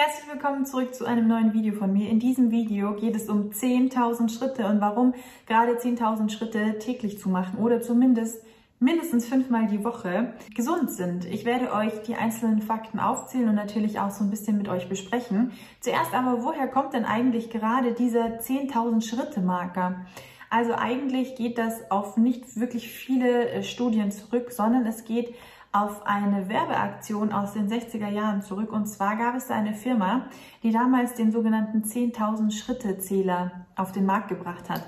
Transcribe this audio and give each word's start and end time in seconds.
Herzlich 0.00 0.32
willkommen 0.32 0.64
zurück 0.64 0.94
zu 0.94 1.06
einem 1.06 1.26
neuen 1.26 1.54
Video 1.54 1.74
von 1.74 1.92
mir. 1.92 2.08
In 2.08 2.20
diesem 2.20 2.52
Video 2.52 2.94
geht 2.94 3.16
es 3.16 3.28
um 3.28 3.50
10.000 3.50 4.28
Schritte 4.28 4.64
und 4.66 4.80
warum 4.80 5.12
gerade 5.44 5.72
10.000 5.72 6.30
Schritte 6.30 6.78
täglich 6.78 7.18
zu 7.18 7.28
machen 7.28 7.58
oder 7.58 7.82
zumindest 7.82 8.40
mindestens 8.78 9.26
fünfmal 9.26 9.66
die 9.66 9.82
Woche 9.82 10.34
gesund 10.54 10.92
sind. 10.92 11.24
Ich 11.24 11.44
werde 11.44 11.72
euch 11.72 12.00
die 12.02 12.14
einzelnen 12.14 12.62
Fakten 12.62 13.00
aufzählen 13.00 13.48
und 13.48 13.56
natürlich 13.56 13.98
auch 13.98 14.12
so 14.12 14.22
ein 14.22 14.30
bisschen 14.30 14.56
mit 14.56 14.68
euch 14.68 14.88
besprechen. 14.88 15.50
Zuerst 15.80 16.14
aber, 16.14 16.44
woher 16.44 16.68
kommt 16.68 16.92
denn 16.92 17.04
eigentlich 17.04 17.50
gerade 17.50 17.92
dieser 17.92 18.38
10.000 18.38 19.02
Schritte 19.02 19.40
Marker? 19.40 20.06
Also 20.50 20.74
eigentlich 20.74 21.34
geht 21.34 21.58
das 21.58 21.90
auf 21.90 22.16
nicht 22.16 22.58
wirklich 22.58 22.88
viele 22.88 23.50
äh, 23.50 23.62
Studien 23.62 24.10
zurück, 24.10 24.50
sondern 24.50 24.86
es 24.86 25.04
geht 25.04 25.34
auf 25.72 26.06
eine 26.06 26.48
Werbeaktion 26.48 27.32
aus 27.32 27.52
den 27.52 27.70
60er 27.70 28.08
Jahren 28.08 28.42
zurück. 28.42 28.72
Und 28.72 28.86
zwar 28.86 29.16
gab 29.16 29.34
es 29.34 29.48
da 29.48 29.54
eine 29.54 29.74
Firma, 29.74 30.26
die 30.62 30.72
damals 30.72 31.14
den 31.14 31.30
sogenannten 31.30 31.82
10.000 31.82 32.52
Schritte 32.52 32.98
Zähler 32.98 33.66
auf 33.76 33.92
den 33.92 34.06
Markt 34.06 34.28
gebracht 34.28 34.70
hat. 34.70 34.82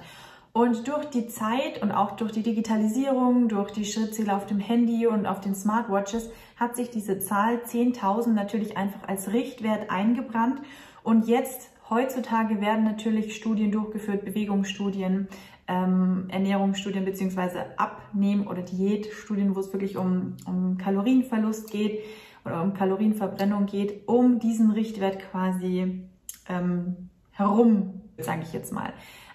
Und 0.53 0.89
durch 0.89 1.05
die 1.07 1.29
Zeit 1.29 1.81
und 1.81 1.93
auch 1.93 2.13
durch 2.13 2.33
die 2.33 2.43
Digitalisierung, 2.43 3.49
durch 3.49 3.71
die 3.71 3.85
Schrittzähler 3.85 4.37
auf 4.37 4.47
dem 4.47 4.59
Handy 4.59 5.07
und 5.07 5.27
auf 5.27 5.41
den 5.41 5.55
Smartwatches 5.55 6.31
hat 6.57 6.75
sich 6.75 6.91
diese 6.91 7.21
Zahl 7.21 7.61
10.000 7.65 8.31
natürlich 8.31 8.77
einfach 8.77 9.07
als 9.07 9.33
Richtwert 9.33 9.91
eingebrannt. 9.91 10.61
Und 11.05 11.29
jetzt, 11.29 11.71
heutzutage, 11.89 12.61
werden 12.61 12.85
natürlich 12.85 13.37
Studien 13.37 13.71
durchgeführt, 13.71 14.25
Bewegungsstudien, 14.25 15.29
ähm, 15.71 16.25
Ernährungsstudien 16.29 17.05
beziehungsweise 17.05 17.79
Abnehmen- 17.79 18.49
oder 18.49 18.63
Diätstudien, 18.63 19.55
wo 19.55 19.61
es 19.61 19.73
wirklich 19.73 19.97
um, 19.97 20.37
um 20.45 20.77
Kalorienverlust 20.79 21.71
geht 21.71 22.01
oder 22.45 22.61
um 22.61 22.75
Kalorienverbrennung 22.75 23.67
geht, 23.67 24.09
um 24.09 24.41
diesen 24.41 24.73
Richtwert 24.73 25.21
quasi 25.31 26.09
ähm, 26.49 27.09
herum, 27.31 28.01
sage 28.19 28.43
ich 28.43 28.53
jetzt 28.53 28.73
mal. 28.73 28.93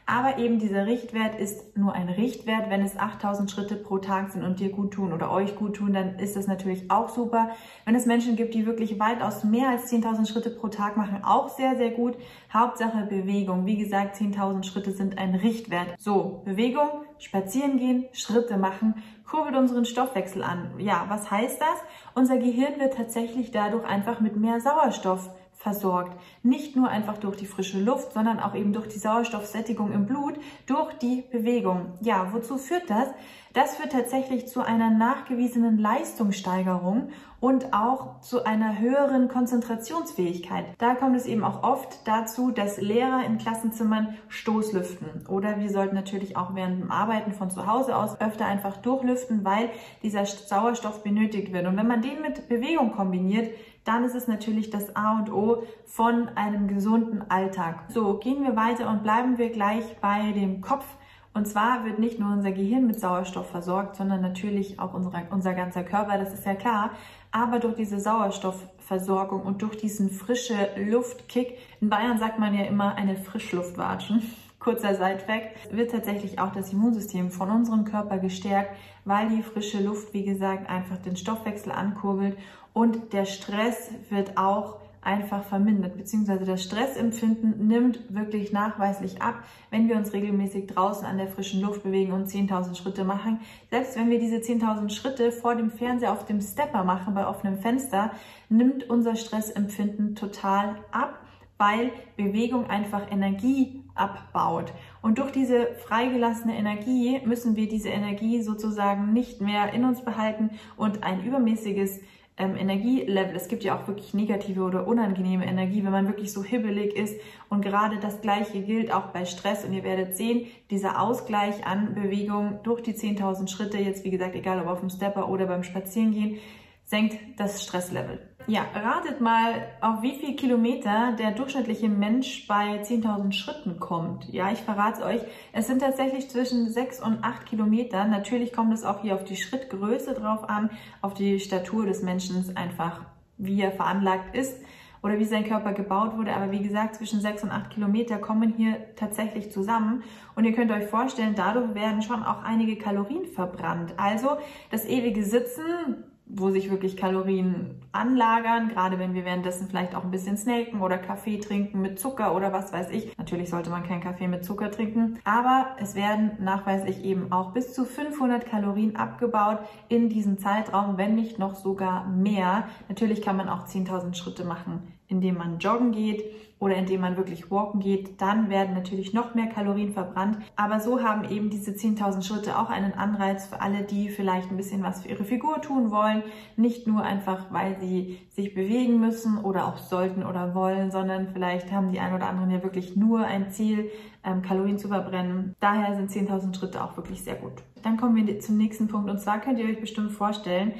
Aber 0.08 0.38
eben 0.38 0.59
dieser 0.59 0.86
Richtwert 0.86 1.39
ist 1.39 1.75
nur 1.75 1.94
ein 1.94 2.09
Richtwert. 2.09 2.70
Wenn 2.70 2.84
es 2.84 2.98
8000 2.98 3.50
Schritte 3.50 3.75
pro 3.75 3.98
Tag 3.98 4.30
sind 4.30 4.44
und 4.44 4.59
dir 4.59 4.70
gut 4.70 4.94
tun 4.94 5.11
oder 5.11 5.31
euch 5.31 5.56
gut 5.56 5.78
tun, 5.78 5.94
dann 5.94 6.20
ist 6.20 6.36
das 6.36 6.45
natürlich 6.45 6.92
auch 6.92 7.09
super. 7.09 7.50
Wenn 7.86 7.95
es 7.95 8.06
Menschen 8.06 8.36
gibt, 8.36 8.53
die 8.53 8.67
wirklich 8.67 9.00
weitaus 9.00 9.44
mehr 9.44 9.70
als 9.70 9.92
10.000 9.92 10.28
Schritte 10.28 10.52
pro 10.52 10.67
Tag 10.67 10.95
machen, 10.95 11.23
auch 11.23 11.50
sehr, 11.50 11.76
sehr 11.76 11.89
gut. 11.89 12.16
Hauptsache 12.53 13.08
Bewegung. 13.08 13.66
Wie 13.66 13.78
gesagt, 13.78 14.16
10.000 14.16 14.64
Schritte 14.64 14.92
sind 14.92 15.17
ein 15.17 15.33
Richtwert. 15.33 15.95
So, 15.98 16.44
Bewegung, 16.45 16.89
spazieren 17.17 17.78
gehen, 17.78 18.06
Schritte 18.11 18.58
machen, 18.58 19.02
kurbelt 19.28 19.56
unseren 19.56 19.86
Stoffwechsel 19.86 20.44
an. 20.44 20.70
Ja, 20.78 21.06
was 21.08 21.31
heißt 21.31 21.59
das? 21.59 21.80
Unser 22.14 22.38
Gehirn 22.38 22.80
wird 22.80 22.94
tatsächlich 22.94 23.50
dadurch 23.50 23.86
einfach 23.86 24.20
mit 24.20 24.36
mehr 24.38 24.61
Sauerstoff 24.61 25.31
versorgt. 25.66 26.16
Nicht 26.44 26.75
nur 26.75 26.89
einfach 26.89 27.17
durch 27.17 27.38
die 27.38 27.47
frische 27.47 27.80
Luft, 27.80 28.13
sondern 28.13 28.39
auch 28.39 28.53
eben 28.53 28.71
durch 28.71 28.88
die 28.88 28.99
Sauerstoffsättigung 28.99 29.91
im 29.94 30.05
Blut, 30.05 30.35
durch 30.67 30.94
die 30.99 31.23
Bewegung. 31.31 31.88
Ja, 32.02 32.27
wozu 32.33 32.59
führt 32.59 32.88
das? 32.88 33.08
Das 33.53 33.77
führt 33.77 33.93
tatsächlich 33.93 34.47
zu 34.47 34.61
einer 34.61 34.91
nachgewiesenen 34.91 35.80
Leistungssteigerung 35.80 37.09
und 37.39 37.73
auch 37.73 38.19
zu 38.19 38.43
einer 38.43 38.77
höheren 38.77 39.27
Konzentrationsfähigkeit. 39.27 40.66
Da 40.77 40.93
kommt 40.93 41.16
es 41.16 41.25
eben 41.25 41.43
auch 41.43 41.63
oft 41.63 42.05
dazu, 42.05 42.52
dass 42.52 42.80
Lehrer 42.80 43.23
in 43.25 43.38
Klassenzimmern 43.39 44.16
Stoßlüften 44.27 45.25
oder 45.27 45.59
wir 45.59 45.69
sollten 45.69 45.95
natürlich 45.95 46.38
auch 46.38 46.53
während 46.53 46.81
dem 46.81 46.91
Arbeiten 46.91 47.31
von 47.31 47.49
zu 47.49 47.66
Hause 47.66 47.95
aus 47.95 48.19
öfter 48.19 48.45
einfach 48.45 48.77
durchlüften, 48.77 49.43
weil 49.45 49.69
dieser 50.03 50.25
Sauerstoff 50.25 51.02
benötigt 51.02 51.53
wird. 51.53 51.66
Und 51.66 51.77
wenn 51.77 51.88
man 51.88 52.02
den 52.02 52.21
mit 52.21 52.49
Bewegung 52.49 52.91
kombiniert, 52.91 53.49
dann 53.86 54.03
ist 54.03 54.16
es 54.16 54.28
natürlich 54.28 54.69
das 54.72 54.95
A 54.95 55.19
und 55.19 55.31
O 55.31 55.64
von 55.86 56.28
einem 56.36 56.67
gesunden 56.67 57.30
Alltag. 57.30 57.86
So, 57.88 58.16
gehen 58.16 58.44
wir 58.44 58.55
weiter 58.55 58.89
und 58.89 59.03
bleiben 59.03 59.38
wir 59.38 59.50
gleich 59.52 59.95
bei 60.02 60.31
dem 60.33 60.59
Kopf. 60.59 60.86
Und 61.33 61.47
zwar 61.47 61.86
wird 61.86 62.00
nicht 62.00 62.19
nur 62.19 62.31
unser 62.31 62.52
Gehirn 62.52 62.88
mit 62.88 63.00
Sauerstoff 63.00 63.50
versorgt, 63.50 63.95
sondern 63.95 64.21
natürlich 64.21 64.80
auch 64.80 64.93
unsere, 64.93 65.27
unser 65.30 65.54
ganzer 65.54 65.83
Körper, 65.83 66.17
das 66.17 66.33
ist 66.33 66.45
ja 66.45 66.55
klar. 66.55 66.92
Aber 67.32 67.59
durch 67.59 67.76
diese 67.76 67.99
Sauerstoffversorgung 67.99 69.43
und 69.43 69.61
durch 69.61 69.77
diesen 69.77 70.09
frische 70.09 70.70
Luftkick, 70.77 71.58
in 71.82 71.89
Bayern 71.89 72.17
sagt 72.17 72.39
man 72.39 72.54
ja 72.55 72.64
immer 72.64 72.95
eine 72.95 73.17
Frischluftwatschen, 73.17 74.23
kurzer 74.65 74.95
Seitfact, 74.95 75.71
wird 75.71 75.92
tatsächlich 75.92 76.39
auch 76.39 76.52
das 76.52 76.73
Immunsystem 76.73 77.30
von 77.30 77.52
unserem 77.52 77.86
Körper 77.86 78.17
gestärkt, 78.17 78.76
weil 79.05 79.30
die 79.30 79.43
frische 79.43 79.80
Luft, 79.80 80.11
wie 80.15 80.26
gesagt, 80.26 80.67
einfach 80.67 80.98
den 80.98 81.15
Stoffwechsel 81.15 81.71
ankurbelt 81.71 82.36
und 82.73 83.14
der 83.14 83.26
Stress 83.26 83.92
wird 84.09 84.37
auch 84.37 84.77
einfach 85.03 85.43
vermindert, 85.43 85.98
beziehungsweise 85.98 86.45
das 86.45 86.64
Stressempfinden 86.64 87.67
nimmt 87.67 87.99
wirklich 88.09 88.52
nachweislich 88.53 89.21
ab, 89.21 89.36
wenn 89.70 89.87
wir 89.87 89.98
uns 89.98 90.14
regelmäßig 90.14 90.65
draußen 90.65 91.05
an 91.05 91.20
der 91.20 91.27
frischen 91.27 91.61
Luft 91.61 91.83
bewegen 91.83 92.11
und 92.11 92.27
10.000 92.27 92.76
Schritte 92.76 93.03
machen. 93.03 93.42
Selbst 93.70 93.95
wenn 93.95 94.09
wir 94.09 94.17
diese 94.17 94.37
10.000 94.37 94.89
Schritte 94.89 95.32
vor 95.32 95.53
dem 95.53 95.70
Fernseher 95.70 96.11
auf 96.11 96.26
dem 96.26 96.42
Stepper 96.42 96.83
machen, 96.83 97.14
bei 97.14 97.27
offenem 97.27 97.59
Fenster, 97.59 98.09
nimmt 98.49 98.89
unser 98.89 99.15
Stressempfinden 99.15 100.15
total 100.15 100.76
ab 100.92 101.20
weil 101.58 101.92
Bewegung 102.17 102.70
einfach 102.70 103.11
Energie 103.11 103.82
abbaut. 103.95 104.73
Und 105.02 105.20
durch 105.20 105.32
diese 105.32 105.67
freigelassene 105.88 106.55
Energie 106.55 107.21
müssen 107.26 107.55
wir 107.55 107.67
diese 107.67 107.89
Energie 107.89 108.42
sozusagen 108.42 109.14
nicht 109.14 109.42
mehr 109.42 109.73
in 109.73 109.86
uns 109.86 110.04
behalten 110.04 110.52
und 110.76 111.04
ein 111.04 111.23
übermäßiges 111.23 112.02
ähm, 112.38 112.58
Energielevel. 112.58 113.36
Es 113.36 113.48
gibt 113.48 113.64
ja 113.64 113.77
auch 113.77 113.88
wirklich 113.88 114.14
negative 114.14 114.64
oder 114.64 114.88
unangenehme 114.88 115.45
Energie, 115.45 115.83
wenn 115.83 115.92
man 115.92 116.08
wirklich 116.08 116.33
so 116.33 116.44
hibbelig 116.44 116.95
ist. 116.95 117.20
Und 117.49 117.61
gerade 117.61 117.98
das 117.98 118.21
Gleiche 118.21 118.61
gilt 118.61 118.92
auch 118.94 119.08
bei 119.08 119.26
Stress. 119.26 119.64
Und 119.64 119.73
ihr 119.73 119.83
werdet 119.83 120.17
sehen, 120.17 120.48
dieser 120.70 121.02
Ausgleich 121.02 121.65
an 121.65 121.95
Bewegung 121.95 122.60
durch 122.64 122.82
die 122.82 122.94
10.000 122.94 123.48
Schritte, 123.48 123.77
jetzt 123.77 124.04
wie 124.04 124.11
gesagt, 124.11 124.36
egal 124.36 124.60
ob 124.60 124.67
auf 124.67 124.82
dem 124.82 124.89
Stepper 124.89 125.30
oder 125.30 125.45
beim 125.45 125.64
Spazierengehen, 125.64 126.38
senkt 126.85 127.39
das 127.39 127.63
Stresslevel. 127.63 128.19
Ja, 128.47 128.63
ratet 128.75 129.21
mal, 129.21 129.69
auf 129.81 130.03
wie 130.03 130.19
viel 130.19 130.35
Kilometer 130.35 131.13
der 131.18 131.31
durchschnittliche 131.31 131.89
Mensch 131.89 132.47
bei 132.47 132.79
10.000 132.79 133.31
Schritten 133.31 133.79
kommt. 133.79 134.31
Ja, 134.31 134.51
ich 134.51 134.59
verrate 134.59 135.03
euch, 135.03 135.21
es 135.51 135.65
sind 135.65 135.79
tatsächlich 135.79 136.29
zwischen 136.29 136.69
6 136.69 137.01
und 137.01 137.23
8 137.23 137.47
Kilometer. 137.47 138.06
Natürlich 138.06 138.53
kommt 138.53 138.71
es 138.71 138.83
auch 138.83 139.01
hier 139.01 139.15
auf 139.15 139.23
die 139.23 139.35
Schrittgröße 139.35 140.13
drauf 140.13 140.47
an, 140.47 140.69
auf 141.01 141.15
die 141.15 141.39
Statur 141.39 141.88
des 141.88 142.03
Menschen 142.03 142.56
einfach, 142.56 143.01
wie 143.38 143.59
er 143.59 143.71
veranlagt 143.71 144.35
ist 144.35 144.56
oder 145.01 145.17
wie 145.17 145.25
sein 145.25 145.47
Körper 145.47 145.73
gebaut 145.73 146.15
wurde. 146.15 146.35
Aber 146.35 146.51
wie 146.51 146.62
gesagt, 146.62 146.97
zwischen 146.97 147.21
6 147.21 147.45
und 147.45 147.51
8 147.51 147.71
Kilometer 147.71 148.19
kommen 148.19 148.53
hier 148.56 148.95
tatsächlich 148.95 149.51
zusammen. 149.51 150.03
Und 150.35 150.45
ihr 150.45 150.53
könnt 150.53 150.71
euch 150.71 150.85
vorstellen, 150.85 151.33
dadurch 151.35 151.73
werden 151.73 152.03
schon 152.03 152.23
auch 152.23 152.44
einige 152.44 152.77
Kalorien 152.77 153.25
verbrannt. 153.25 153.95
Also 153.97 154.38
das 154.69 154.85
ewige 154.85 155.23
Sitzen, 155.23 156.03
wo 156.27 156.50
sich 156.50 156.71
wirklich 156.71 156.97
Kalorien 156.97 157.81
anlagern, 157.91 158.69
gerade 158.69 158.97
wenn 159.00 159.13
wir 159.13 159.25
währenddessen 159.25 159.68
vielleicht 159.68 159.95
auch 159.95 160.03
ein 160.03 160.12
bisschen 160.12 160.38
snaken 160.38 160.81
oder 160.81 160.97
Kaffee 160.97 161.38
trinken 161.39 161.81
mit 161.81 162.00
Zucker 162.00 162.36
oder 162.36 162.51
was 162.51 162.74
weiß 162.74 162.89
ich. 162.91 163.15
Natürlich 163.18 163.50
sollte 163.50 163.69
man 163.69 163.83
keinen 163.83 164.01
Kaffee 164.01 164.27
mit 164.27 164.44
Zucker 164.44 164.71
trinken, 164.71 165.19
aber 165.24 165.75
es 165.80 165.95
werden 165.95 166.31
nachweislich 166.39 167.03
eben 167.03 167.31
auch 167.31 167.51
bis 167.51 167.74
zu 167.74 167.85
500 167.85 168.45
Kalorien 168.45 168.95
abgebaut 168.95 169.59
in 169.88 170.09
diesem 170.09 170.39
Zeitraum, 170.39 170.97
wenn 170.97 171.15
nicht 171.15 171.38
noch 171.38 171.56
sogar 171.56 172.07
mehr. 172.07 172.68
Natürlich 172.89 173.21
kann 173.21 173.38
man 173.38 173.47
auch 173.47 173.68
10.000 173.68 174.15
Schritte 174.15 174.45
machen 174.45 174.95
indem 175.15 175.38
man 175.38 175.59
joggen 175.59 175.92
geht 175.92 176.24
oder 176.59 176.75
indem 176.75 177.01
man 177.01 177.18
wirklich 177.18 177.51
walken 177.51 177.80
geht, 177.80 178.21
dann 178.21 178.50
werden 178.50 178.74
natürlich 178.74 179.13
noch 179.13 179.36
mehr 179.36 179.48
Kalorien 179.48 179.92
verbrannt. 179.94 180.38
Aber 180.56 180.80
so 180.80 181.01
haben 181.01 181.30
eben 181.30 181.50
diese 181.50 181.71
10.000 181.71 182.24
Schritte 182.24 182.57
auch 182.57 182.69
einen 182.69 182.94
Anreiz 182.94 183.48
für 183.48 183.62
alle, 183.62 183.83
die 183.83 184.09
vielleicht 184.09 184.51
ein 184.51 184.57
bisschen 184.57 184.81
was 184.81 185.01
für 185.01 185.09
ihre 185.09 185.25
Figur 185.25 185.62
tun 185.62 185.92
wollen. 185.92 186.24
Nicht 186.56 186.88
nur 186.88 187.03
einfach, 187.03 187.51
weil 187.51 187.77
sie 187.80 188.19
sich 188.30 188.53
bewegen 188.53 189.00
müssen 189.00 189.38
oder 189.38 189.68
auch 189.68 189.77
sollten 189.77 190.24
oder 190.24 190.56
wollen, 190.56 190.92
sondern 190.92 191.27
vielleicht 191.27 191.71
haben 191.71 191.91
die 191.91 192.00
ein 192.00 192.13
oder 192.13 192.27
anderen 192.27 192.51
ja 192.51 192.63
wirklich 192.63 192.95
nur 192.95 193.25
ein 193.25 193.51
Ziel, 193.51 193.89
ähm, 194.23 194.41
Kalorien 194.41 194.79
zu 194.79 194.88
verbrennen. 194.88 195.56
Daher 195.59 195.95
sind 195.95 196.09
10.000 196.09 196.56
Schritte 196.56 196.83
auch 196.83 196.95
wirklich 196.95 197.21
sehr 197.21 197.35
gut. 197.35 197.63
Dann 197.83 197.97
kommen 197.97 198.15
wir 198.15 198.39
zum 198.39 198.57
nächsten 198.57 198.88
Punkt 198.88 199.09
und 199.09 199.19
zwar 199.19 199.39
könnt 199.39 199.59
ihr 199.59 199.65
euch 199.65 199.79
bestimmt 199.79 200.12
vorstellen, 200.12 200.73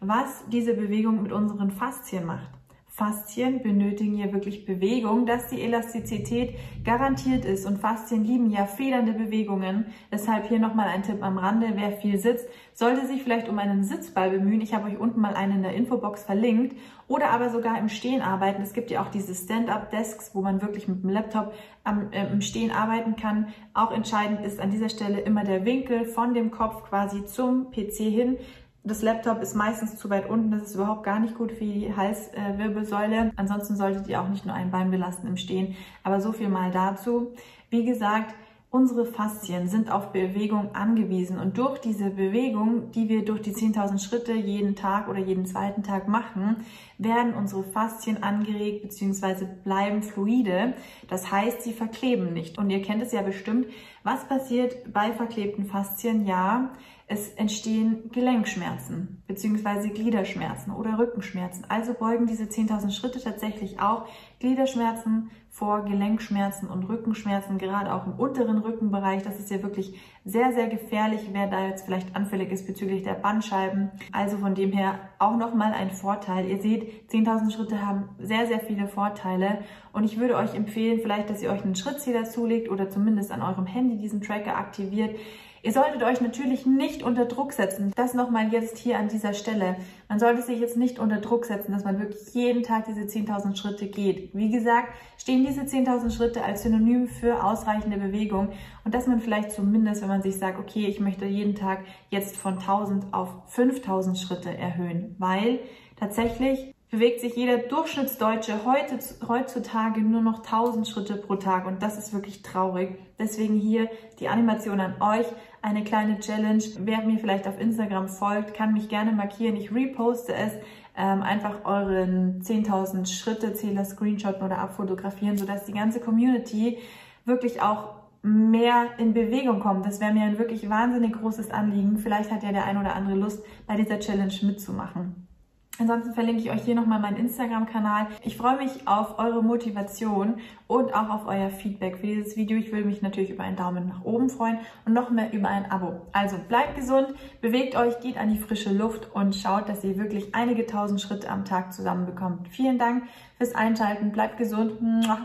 was 0.00 0.44
diese 0.48 0.74
Bewegung 0.74 1.22
mit 1.22 1.32
unseren 1.32 1.70
Faszien 1.70 2.26
macht. 2.26 2.50
Faszien 2.94 3.62
benötigen 3.62 4.18
ja 4.18 4.30
wirklich 4.34 4.66
Bewegung, 4.66 5.24
dass 5.24 5.48
die 5.48 5.62
Elastizität 5.62 6.58
garantiert 6.84 7.46
ist. 7.46 7.64
Und 7.64 7.78
Faszien 7.78 8.22
lieben 8.22 8.50
ja 8.50 8.66
federnde 8.66 9.14
Bewegungen. 9.14 9.86
Deshalb 10.12 10.46
hier 10.48 10.58
nochmal 10.58 10.88
ein 10.88 11.02
Tipp 11.02 11.22
am 11.22 11.38
Rande. 11.38 11.68
Wer 11.74 11.92
viel 11.92 12.18
sitzt, 12.18 12.46
sollte 12.74 13.06
sich 13.06 13.22
vielleicht 13.22 13.48
um 13.48 13.58
einen 13.58 13.82
Sitzball 13.82 14.28
bemühen. 14.28 14.60
Ich 14.60 14.74
habe 14.74 14.88
euch 14.88 14.98
unten 14.98 15.22
mal 15.22 15.32
einen 15.32 15.56
in 15.56 15.62
der 15.62 15.72
Infobox 15.72 16.24
verlinkt. 16.24 16.76
Oder 17.08 17.30
aber 17.30 17.48
sogar 17.48 17.78
im 17.78 17.88
Stehen 17.88 18.20
arbeiten. 18.20 18.60
Es 18.60 18.74
gibt 18.74 18.90
ja 18.90 19.02
auch 19.02 19.08
diese 19.08 19.34
Stand-up-Desks, 19.34 20.34
wo 20.34 20.42
man 20.42 20.60
wirklich 20.60 20.86
mit 20.86 21.02
dem 21.02 21.08
Laptop 21.08 21.54
am, 21.84 22.12
äh, 22.12 22.30
im 22.30 22.42
Stehen 22.42 22.70
arbeiten 22.70 23.16
kann. 23.16 23.48
Auch 23.72 23.92
entscheidend 23.92 24.44
ist 24.44 24.60
an 24.60 24.70
dieser 24.70 24.90
Stelle 24.90 25.20
immer 25.20 25.44
der 25.44 25.64
Winkel 25.64 26.04
von 26.04 26.34
dem 26.34 26.50
Kopf 26.50 26.82
quasi 26.82 27.24
zum 27.24 27.70
PC 27.70 28.10
hin 28.10 28.36
Das 28.84 29.00
Laptop 29.00 29.40
ist 29.42 29.54
meistens 29.54 29.96
zu 29.96 30.10
weit 30.10 30.28
unten, 30.28 30.50
das 30.50 30.62
ist 30.62 30.74
überhaupt 30.74 31.04
gar 31.04 31.20
nicht 31.20 31.36
gut 31.36 31.52
für 31.52 31.64
die 31.64 31.94
Halswirbelsäule. 31.94 33.30
Ansonsten 33.36 33.76
solltet 33.76 34.08
ihr 34.08 34.20
auch 34.20 34.28
nicht 34.28 34.44
nur 34.44 34.54
ein 34.54 34.72
Bein 34.72 34.90
belasten 34.90 35.28
im 35.28 35.36
Stehen. 35.36 35.76
Aber 36.02 36.20
so 36.20 36.32
viel 36.32 36.48
mal 36.48 36.72
dazu. 36.72 37.32
Wie 37.70 37.84
gesagt, 37.84 38.34
Unsere 38.74 39.04
Faszien 39.04 39.68
sind 39.68 39.92
auf 39.92 40.12
Bewegung 40.12 40.74
angewiesen 40.74 41.38
und 41.38 41.58
durch 41.58 41.78
diese 41.78 42.08
Bewegung, 42.08 42.90
die 42.92 43.10
wir 43.10 43.22
durch 43.22 43.42
die 43.42 43.52
10.000 43.52 44.02
Schritte 44.02 44.32
jeden 44.32 44.76
Tag 44.76 45.08
oder 45.08 45.18
jeden 45.18 45.44
zweiten 45.44 45.82
Tag 45.82 46.08
machen, 46.08 46.64
werden 46.96 47.34
unsere 47.34 47.64
Faszien 47.64 48.22
angeregt 48.22 48.80
bzw. 48.80 49.44
bleiben 49.62 50.02
fluide. 50.02 50.72
Das 51.06 51.30
heißt, 51.30 51.60
sie 51.60 51.74
verkleben 51.74 52.32
nicht. 52.32 52.56
Und 52.56 52.70
ihr 52.70 52.80
kennt 52.80 53.02
es 53.02 53.12
ja 53.12 53.20
bestimmt. 53.20 53.66
Was 54.04 54.26
passiert 54.26 54.90
bei 54.90 55.12
verklebten 55.12 55.66
Faszien? 55.66 56.26
Ja, 56.26 56.70
es 57.12 57.28
entstehen 57.34 58.10
Gelenkschmerzen 58.10 59.22
bzw. 59.26 59.90
Gliederschmerzen 59.90 60.72
oder 60.72 60.98
Rückenschmerzen. 60.98 61.66
Also 61.68 61.92
beugen 61.92 62.26
diese 62.26 62.44
10.000 62.44 62.90
Schritte 62.90 63.20
tatsächlich 63.20 63.80
auch 63.80 64.06
Gliederschmerzen 64.40 65.30
vor 65.50 65.84
Gelenkschmerzen 65.84 66.70
und 66.70 66.84
Rückenschmerzen, 66.84 67.58
gerade 67.58 67.92
auch 67.92 68.06
im 68.06 68.14
unteren 68.14 68.56
Rückenbereich. 68.56 69.22
Das 69.22 69.38
ist 69.38 69.50
ja 69.50 69.62
wirklich 69.62 70.00
sehr, 70.24 70.54
sehr 70.54 70.68
gefährlich, 70.68 71.28
wer 71.32 71.48
da 71.48 71.66
jetzt 71.66 71.84
vielleicht 71.84 72.16
anfällig 72.16 72.50
ist 72.50 72.66
bezüglich 72.66 73.02
der 73.02 73.12
Bandscheiben. 73.12 73.90
Also 74.12 74.38
von 74.38 74.54
dem 74.54 74.72
her 74.72 74.98
auch 75.18 75.36
nochmal 75.36 75.74
ein 75.74 75.90
Vorteil. 75.90 76.48
Ihr 76.48 76.62
seht, 76.62 77.10
10.000 77.10 77.52
Schritte 77.52 77.86
haben 77.86 78.08
sehr, 78.18 78.46
sehr 78.46 78.60
viele 78.60 78.88
Vorteile 78.88 79.58
und 79.92 80.04
ich 80.04 80.18
würde 80.18 80.36
euch 80.36 80.54
empfehlen, 80.54 81.00
vielleicht, 81.02 81.28
dass 81.28 81.42
ihr 81.42 81.50
euch 81.50 81.62
einen 81.62 81.76
Schrittzähler 81.76 82.24
zulegt 82.24 82.70
oder 82.70 82.88
zumindest 82.88 83.30
an 83.30 83.42
eurem 83.42 83.66
Handy 83.66 83.98
diesen 83.98 84.22
Tracker 84.22 84.56
aktiviert. 84.56 85.14
Ihr 85.64 85.72
solltet 85.72 86.02
euch 86.02 86.20
natürlich 86.20 86.66
nicht 86.66 87.04
unter 87.04 87.24
Druck 87.24 87.52
setzen. 87.52 87.92
Das 87.94 88.14
nochmal 88.14 88.52
jetzt 88.52 88.78
hier 88.78 88.98
an 88.98 89.06
dieser 89.06 89.32
Stelle. 89.32 89.76
Man 90.08 90.18
sollte 90.18 90.42
sich 90.42 90.58
jetzt 90.58 90.76
nicht 90.76 90.98
unter 90.98 91.18
Druck 91.18 91.44
setzen, 91.44 91.70
dass 91.70 91.84
man 91.84 92.00
wirklich 92.00 92.34
jeden 92.34 92.64
Tag 92.64 92.86
diese 92.86 93.02
10.000 93.02 93.54
Schritte 93.54 93.86
geht. 93.86 94.34
Wie 94.34 94.50
gesagt, 94.50 94.88
stehen 95.18 95.46
diese 95.46 95.60
10.000 95.60 96.10
Schritte 96.10 96.42
als 96.42 96.64
Synonym 96.64 97.06
für 97.06 97.44
ausreichende 97.44 97.96
Bewegung 97.96 98.48
und 98.84 98.92
dass 98.92 99.06
man 99.06 99.20
vielleicht 99.20 99.52
zumindest, 99.52 100.02
wenn 100.02 100.08
man 100.08 100.22
sich 100.22 100.36
sagt, 100.36 100.58
okay, 100.58 100.86
ich 100.86 100.98
möchte 100.98 101.26
jeden 101.26 101.54
Tag 101.54 101.84
jetzt 102.10 102.36
von 102.36 102.58
1.000 102.58 103.12
auf 103.12 103.28
5.000 103.54 104.16
Schritte 104.16 104.50
erhöhen, 104.50 105.14
weil 105.20 105.60
tatsächlich 105.94 106.74
bewegt 106.92 107.22
sich 107.22 107.34
jeder 107.34 107.56
Durchschnittsdeutsche 107.56 108.66
heute, 108.66 108.98
heutzutage 109.26 110.02
nur 110.02 110.20
noch 110.20 110.40
1000 110.40 110.86
Schritte 110.86 111.16
pro 111.16 111.36
Tag 111.36 111.66
und 111.66 111.82
das 111.82 111.96
ist 111.96 112.12
wirklich 112.12 112.42
traurig. 112.42 112.98
Deswegen 113.18 113.56
hier 113.56 113.88
die 114.20 114.28
Animation 114.28 114.78
an 114.78 115.00
euch, 115.00 115.26
eine 115.62 115.84
kleine 115.84 116.20
Challenge. 116.20 116.62
Wer 116.80 117.00
mir 117.00 117.18
vielleicht 117.18 117.48
auf 117.48 117.58
Instagram 117.58 118.08
folgt, 118.08 118.52
kann 118.52 118.74
mich 118.74 118.90
gerne 118.90 119.12
markieren. 119.12 119.56
Ich 119.56 119.74
reposte 119.74 120.34
es. 120.34 120.52
Ähm, 120.94 121.22
einfach 121.22 121.64
euren 121.64 122.42
10.000 122.42 123.06
Schritte 123.06 123.54
Zähler 123.54 123.86
screenshotten 123.86 124.42
oder 124.42 124.58
abfotografieren, 124.58 125.38
sodass 125.38 125.64
die 125.64 125.72
ganze 125.72 125.98
Community 125.98 126.76
wirklich 127.24 127.62
auch 127.62 127.94
mehr 128.20 128.88
in 128.98 129.14
Bewegung 129.14 129.60
kommt. 129.60 129.86
Das 129.86 129.98
wäre 129.98 130.12
mir 130.12 130.24
ein 130.24 130.38
wirklich 130.38 130.68
wahnsinnig 130.68 131.14
großes 131.14 131.50
Anliegen. 131.52 131.96
Vielleicht 131.96 132.30
hat 132.30 132.42
ja 132.42 132.52
der 132.52 132.66
ein 132.66 132.76
oder 132.76 132.94
andere 132.94 133.16
Lust, 133.16 133.42
bei 133.66 133.76
dieser 133.76 133.98
Challenge 133.98 134.34
mitzumachen. 134.42 135.31
Ansonsten 135.78 136.12
verlinke 136.14 136.42
ich 136.42 136.50
euch 136.50 136.62
hier 136.62 136.74
nochmal 136.74 137.00
meinen 137.00 137.16
Instagram-Kanal. 137.16 138.08
Ich 138.22 138.36
freue 138.36 138.58
mich 138.58 138.86
auf 138.86 139.18
eure 139.18 139.42
Motivation 139.42 140.36
und 140.66 140.94
auch 140.94 141.08
auf 141.08 141.26
euer 141.26 141.48
Feedback 141.50 141.96
für 141.96 142.06
dieses 142.06 142.36
Video. 142.36 142.58
Ich 142.58 142.70
würde 142.72 142.84
mich 142.84 143.00
natürlich 143.00 143.30
über 143.30 143.42
einen 143.42 143.56
Daumen 143.56 143.88
nach 143.88 144.04
oben 144.04 144.28
freuen 144.28 144.58
und 144.84 144.92
noch 144.92 145.10
mehr 145.10 145.32
über 145.32 145.48
ein 145.48 145.70
Abo. 145.70 146.02
Also 146.12 146.36
bleibt 146.46 146.76
gesund, 146.76 147.14
bewegt 147.40 147.74
euch, 147.74 147.98
geht 148.00 148.18
an 148.18 148.30
die 148.30 148.38
frische 148.38 148.72
Luft 148.72 149.10
und 149.14 149.34
schaut, 149.34 149.68
dass 149.68 149.82
ihr 149.82 149.96
wirklich 149.96 150.34
einige 150.34 150.66
tausend 150.66 151.00
Schritte 151.00 151.30
am 151.30 151.44
Tag 151.44 151.72
zusammenbekommt. 151.72 152.48
Vielen 152.48 152.78
Dank 152.78 153.04
fürs 153.38 153.54
Einschalten, 153.54 154.12
bleibt 154.12 154.36
gesund, 154.36 154.78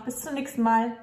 bis 0.05 0.21
zum 0.21 0.33
nächsten 0.33 0.63
Mal. 0.63 0.93